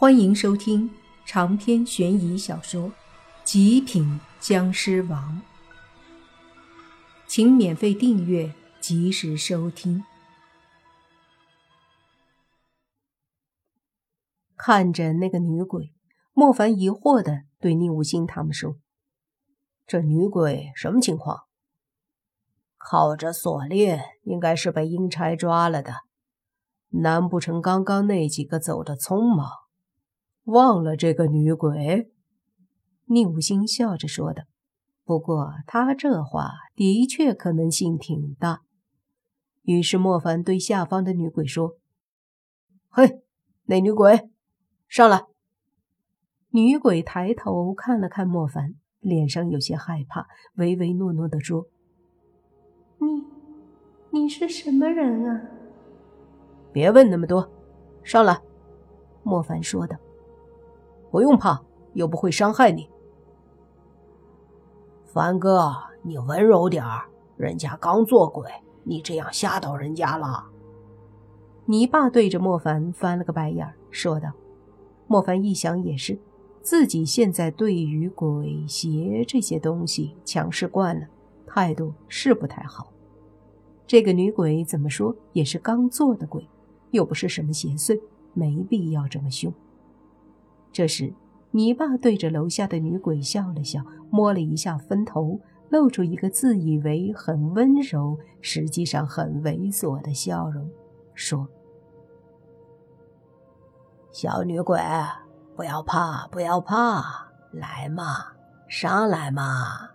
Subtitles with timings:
[0.00, 0.88] 欢迎收听
[1.26, 2.82] 长篇悬疑小说
[3.42, 5.42] 《极品僵尸王》，
[7.26, 10.04] 请免费订阅，及时收听。
[14.56, 15.92] 看着那个女鬼，
[16.32, 18.76] 莫凡疑惑的对宁无心他们说
[19.84, 21.40] ：“这女鬼什么情况？
[22.76, 25.92] 靠着锁链，应该是被阴差抓了的。
[26.90, 29.50] 难不成刚刚那几个走的匆忙？”
[30.48, 32.10] 忘了这个女鬼，
[33.04, 34.46] 宁武心笑着说的。
[35.04, 38.62] 不过他这话的确可能性挺大。
[39.60, 41.76] 于是莫凡对下方的女鬼说
[42.88, 43.20] ：“嘿，
[43.64, 44.30] 那女鬼，
[44.88, 45.26] 上来。”
[46.48, 51.66] 女鬼抬头看了看莫凡，脸上有些害怕，唯唯诺诺地说
[52.96, 53.22] ：“你，
[54.18, 55.42] 你是什么人啊？”
[56.72, 57.52] 别问那么多，
[58.02, 58.40] 上来。”
[59.22, 59.94] 莫凡说道。
[61.10, 61.62] 不用怕，
[61.94, 62.88] 又不会伤害你。
[65.06, 67.06] 凡哥，你温柔点儿，
[67.36, 68.50] 人家刚做鬼，
[68.84, 70.44] 你这样吓到人家了。
[71.64, 74.30] 泥巴对着莫凡翻了个白眼，说道
[75.06, 76.18] ：“莫凡一想也是，
[76.62, 81.06] 自己现在对于鬼邪这些东西强势惯了，
[81.46, 82.92] 态度是不太好。
[83.86, 86.46] 这个女鬼怎么说也是刚做的鬼，
[86.90, 88.00] 又不是什么邪祟，
[88.34, 89.52] 没必要这么凶。”
[90.72, 91.12] 这时，
[91.50, 100.70] 泥巴对着楼下的女鬼笑了笑，摸了一下分头，露出一个自以为很温柔，实际上很猥琐的笑容，
[101.14, 101.48] 说
[104.12, 104.80] ：“小女鬼，
[105.56, 108.32] 不要怕，不要怕，来嘛，
[108.68, 109.90] 上来嘛。”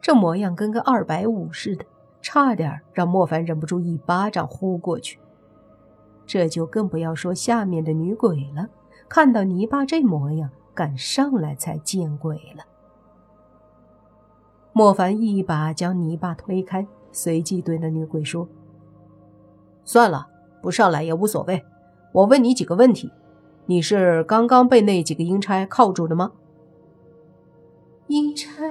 [0.00, 1.84] 这模样跟个二百五似的，
[2.22, 5.18] 差点让莫凡忍不住一巴掌呼过去。
[6.24, 8.68] 这就更不要说下面的女鬼了。
[9.08, 12.64] 看到泥巴这模样，敢上来才见鬼了。
[14.72, 18.46] 莫凡一把将泥巴推开，随即对那女鬼说
[19.84, 20.26] ：“算了，
[20.60, 21.64] 不上来也无所谓。
[22.12, 23.10] 我问你几个问题，
[23.66, 26.32] 你是刚刚被那几个阴差铐住的吗？”
[28.08, 28.62] 阴差，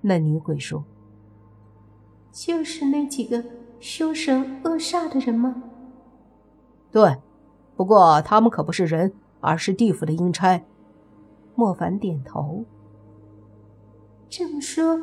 [0.00, 0.84] 那女鬼说
[2.32, 3.44] ：“就是那几个
[3.80, 5.62] 凶神恶煞的人吗？”
[6.90, 7.16] 对。
[7.76, 10.62] 不过他们可不是人，而是地府的阴差。
[11.54, 12.64] 莫凡点头。
[14.28, 15.00] 这么说，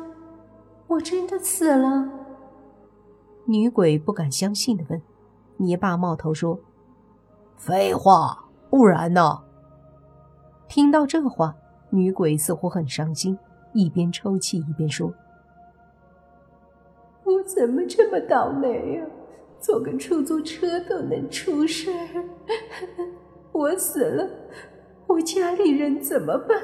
[0.86, 2.08] 我真的死了？
[3.46, 5.00] 女鬼不敢相信的问。
[5.56, 6.58] 泥巴冒头说
[7.56, 9.40] ：“废话，不然呢？”
[10.68, 11.54] 听到这话，
[11.90, 13.38] 女鬼似乎很伤心，
[13.72, 15.12] 一边抽泣一边说
[17.24, 19.06] ：“我怎么这么倒霉呀？”
[19.64, 22.22] 坐个出租车都能出事儿，
[23.50, 24.28] 我死了，
[25.06, 26.54] 我家里人怎么办？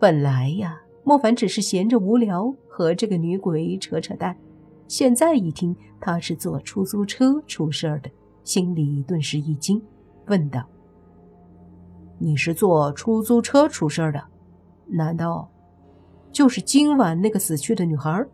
[0.00, 4.34] 本来呀，莫凡只是闲着无聊，和这个女鬼扯扯淡。
[4.88, 8.10] 现在一听她是坐出租车出事儿的，
[8.42, 9.82] 心里顿时一惊，
[10.28, 10.66] 问道
[12.18, 14.24] ：“你是坐出租车出事儿的？
[14.86, 15.46] 难道
[16.32, 18.26] 就是今晚那个死去的女孩？”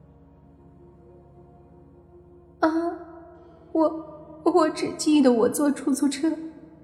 [2.60, 2.70] 啊，
[3.72, 6.32] 我我只记得我坐出租车，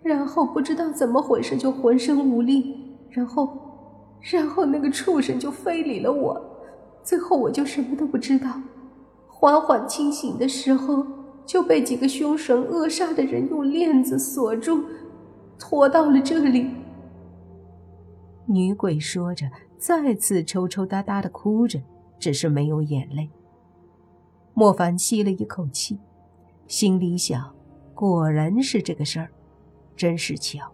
[0.02, 3.48] 然后不知道怎么回事就浑身无力，然后，
[4.20, 6.40] 然后那个畜生就非礼了我，
[7.02, 8.50] 最后我就什么都不知道。
[9.28, 11.04] 缓缓清醒的时候，
[11.44, 14.84] 就被几个凶神恶煞的人用链子锁住，
[15.58, 16.70] 拖到了这里。
[18.46, 19.46] 女鬼说着，
[19.76, 21.80] 再次抽抽搭搭的哭着，
[22.18, 23.28] 只是没有眼泪。
[24.56, 25.98] 莫凡吸了一口气，
[26.68, 27.52] 心里想：
[27.92, 29.28] 果然是这个事儿，
[29.96, 30.72] 真是巧。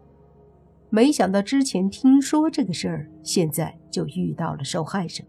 [0.90, 5.24] 没想到之前听说这个事儿，现在就遇到了受害者。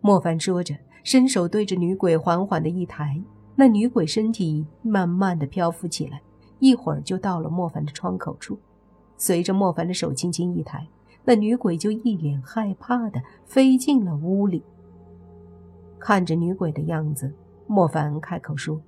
[0.00, 3.20] 莫凡说着，伸手对着女鬼缓缓的一抬，
[3.56, 6.22] 那女鬼身体慢慢的漂浮起来，
[6.60, 8.56] 一会儿就到了莫凡的窗口处。
[9.16, 10.86] 随着莫凡的手轻轻一抬，
[11.24, 14.62] 那女鬼就一脸害怕的飞进了屋里。
[16.00, 17.32] 看着女鬼的样子，
[17.66, 18.80] 莫凡开口说：“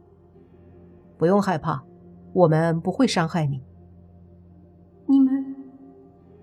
[1.19, 1.85] 不用害怕，
[2.33, 3.63] 我们不会伤害你。
[5.07, 5.55] ”“你们，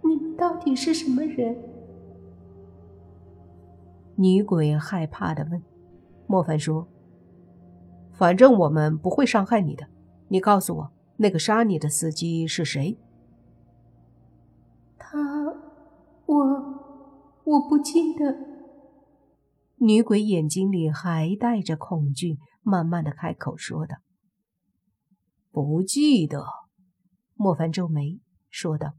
[0.04, 1.58] 你们到底是什么人？”
[4.16, 5.62] 女鬼害怕的问。
[6.28, 6.88] 莫凡说
[8.14, 9.88] ：“反正我们不会伤害你的。
[10.28, 12.98] 你告诉我，那个杀你的司机是谁
[15.00, 15.18] ？”“他，
[16.28, 16.36] 我，
[17.46, 18.49] 我不记得。”
[19.82, 23.96] 女鬼眼睛里还带着恐惧，慢慢的开口说道
[25.52, 26.46] ：“不记得，
[27.34, 28.96] 莫凡皱眉说道：“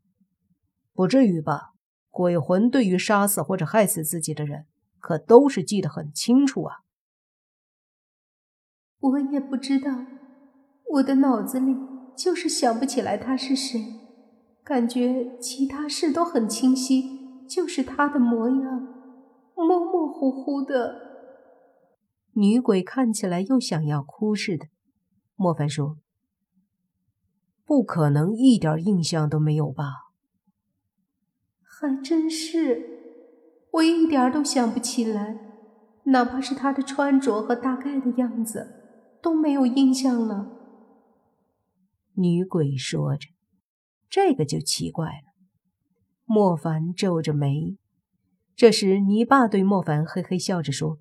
[0.95, 1.73] 不至于吧？
[2.09, 4.67] 鬼魂对于杀死或者害死自己的人，
[4.99, 6.77] 可都是记得很清楚啊。”
[9.01, 10.07] 我也不知道，
[10.95, 11.77] 我的脑子里
[12.17, 13.79] 就是想不起来他是谁，
[14.65, 18.90] 感觉其他事都很清晰，就是他的模样
[19.65, 21.09] 模模糊糊的。
[22.35, 24.67] 女鬼看起来又想要哭似的。
[25.37, 25.99] 莫凡说
[27.65, 29.85] ：“不可能一点印象都没有吧？”
[31.63, 35.39] 还真是，我一点都想不起来，
[36.05, 38.77] 哪怕是他的穿着和大概的样子。
[39.23, 40.51] 都没有印象了。
[42.15, 43.29] 女鬼说着，
[44.09, 45.35] 这个就奇怪了。
[46.25, 47.77] 莫凡皱着眉。
[48.61, 50.99] 这时，泥巴对莫凡嘿嘿笑着说：“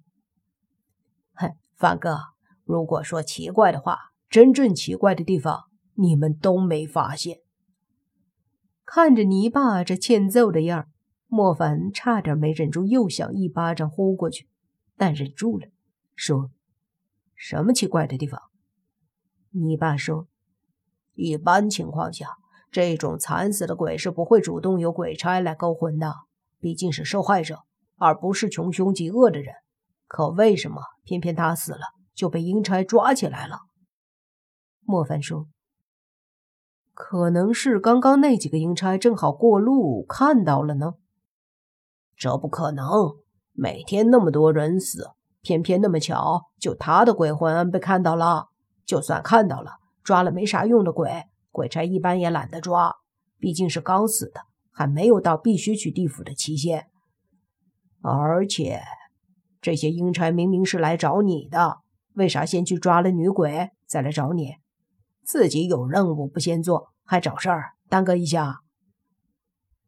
[1.36, 2.18] 哼，凡哥，
[2.64, 3.98] 如果说奇怪的话，
[4.30, 5.66] 真正奇怪的地方
[5.96, 7.40] 你们都没发现。”
[8.88, 10.88] 看着泥巴这欠揍的样儿，
[11.28, 14.48] 莫凡差点没忍住，又想一巴掌呼过去，
[14.96, 15.68] 但忍住了，
[16.16, 16.52] 说。
[17.36, 18.40] 什么奇怪的地方？
[19.50, 20.30] 泥爸说，
[21.14, 22.38] 一般情况下，
[22.72, 26.14] 这种惨死的鬼是不会主动由鬼差来勾魂的，
[26.60, 27.60] 毕竟是受害者，
[27.98, 29.54] 而不是穷凶极恶的人。
[30.08, 31.80] 可为什么偏偏他死了
[32.14, 33.60] 就被阴差抓起来了？
[34.82, 35.48] 莫凡说
[36.94, 40.94] ：“可能是刚刚那几个阴差正好过路看到了呢。”
[42.18, 42.86] 这不可能，
[43.54, 45.12] 每天那么多人死。
[45.42, 48.48] 偏偏那么巧，就他的鬼魂被看到了。
[48.86, 52.94] 就算看到了，抓了没啥用的鬼，鬼差一般也懒得抓。
[53.38, 54.42] 毕竟是刚死的，
[54.80, 56.88] 还没有到必须去地府的期限。
[58.02, 58.80] 而且，
[59.60, 61.80] 这些阴差明明是来找你的，
[62.14, 64.54] 为啥先去抓了女鬼，再来找你？
[65.22, 68.62] 自己有任务不先做，还找事儿耽搁一下？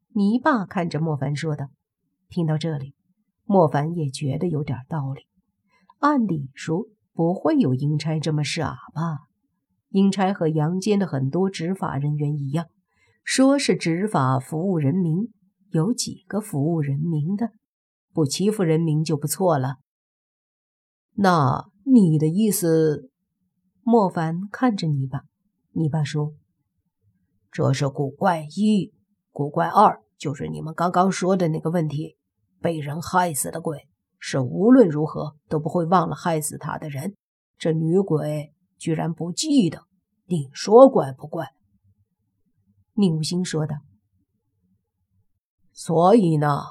[0.10, 1.70] 泥巴看着莫凡说道。
[2.28, 2.94] 听到这里，
[3.46, 5.22] 莫凡也觉得有点道理。
[6.00, 9.20] 按理说不会有阴差这么傻吧？
[9.88, 12.66] 阴差和阳间的很多执法人员一样，
[13.23, 15.31] 说是执法服务人民，
[15.69, 17.51] 有几个服务人民的？
[18.13, 19.77] 不欺负人民就不错了。
[21.13, 23.09] 那你的意思？
[23.83, 25.21] 莫凡看着你爸，
[25.71, 26.33] 你爸说
[27.51, 28.94] ：“这是古怪一，
[29.31, 32.18] 古怪二就是你们刚刚说的那个问题，
[32.59, 33.88] 被人害死的鬼。”
[34.23, 37.15] 是无论如何都不会忘了害死他的人。
[37.57, 39.88] 这女鬼居然不记得，
[40.27, 41.47] 你说怪不怪？
[42.94, 43.78] 宁无心说道。
[45.72, 46.62] 所以呢，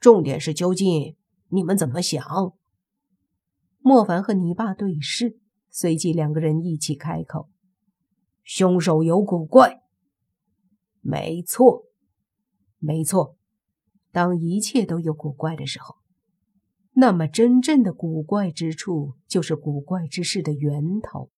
[0.00, 1.16] 重点是究竟
[1.48, 2.22] 你们怎么想？
[3.78, 7.48] 莫凡和泥巴对视，随即两个人一起开口
[8.44, 9.82] ：“凶手有古怪。”
[11.00, 11.86] 没错，
[12.78, 13.36] 没错。
[14.10, 15.96] 当一切都有古怪的时候。
[16.92, 21.30] 那么，真正的古怪之处，就是古怪之事的源头，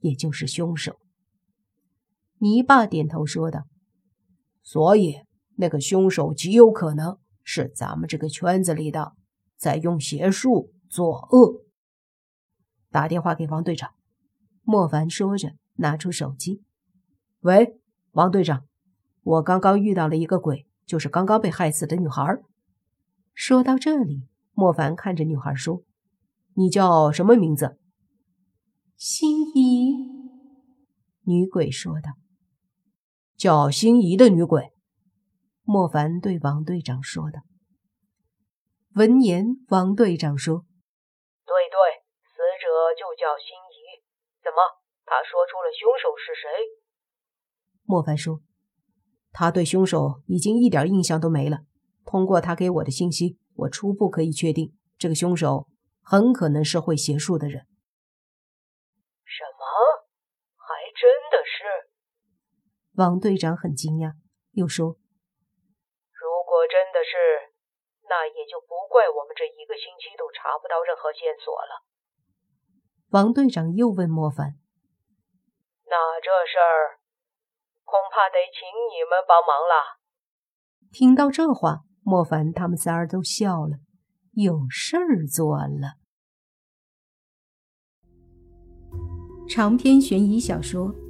[0.00, 1.00] 也就是凶手。
[2.42, 3.66] 泥巴点头说道
[4.64, 5.16] ：“所以，
[5.56, 9.12] 那个凶手极有可能是咱们这个圈子里的，
[9.56, 11.62] 在用邪术作恶。”
[12.90, 13.90] 打电话给王队长。
[14.62, 16.62] 莫凡说着，拿出手机
[17.40, 17.78] ：“喂，
[18.12, 18.64] 王队长，
[19.22, 22.24] 我刚刚遇到了一个鬼，就是刚刚被害死的女孩。”
[23.34, 24.26] 说到这里。
[24.52, 25.84] 莫凡看着女孩说
[26.54, 27.78] ：“你叫什么名字？”
[28.98, 29.94] 心仪。
[31.22, 32.10] 女鬼说道
[33.40, 34.68] ：“叫心仪的女鬼。”
[35.64, 37.40] 莫凡对王队长说道。
[38.94, 40.66] 闻言，王队长说
[41.48, 41.76] ：“对对，
[42.20, 42.68] 死者
[42.98, 44.04] 就叫心仪。
[44.44, 44.60] 怎么？
[45.06, 46.44] 他说出了凶手是谁？”
[47.88, 48.42] 莫凡说
[49.32, 51.60] ：“他对凶手已经一点印象都没了。
[52.04, 55.68] 通过他给我的信息。”我初步可以确定，这个凶手
[56.00, 57.66] 很可能是会邪术的人。
[59.24, 59.60] 什么？
[60.56, 60.66] 还
[60.96, 61.58] 真的是？
[63.00, 64.12] 王队长很惊讶，
[64.52, 65.00] 又说
[66.12, 67.56] ：“如果真的是，
[68.04, 71.80] 那也就不怪我们这一个星期都查不到任何线索了。”
[73.08, 74.60] 王队长又问莫凡
[75.88, 77.00] ：“那这事儿
[77.88, 79.96] 恐怕得请你们帮忙了。”
[80.92, 81.88] 听到这话。
[82.02, 83.76] 莫凡他们仨儿都笑了，
[84.32, 86.00] 有事儿做了。
[89.46, 90.86] 长篇悬疑小说《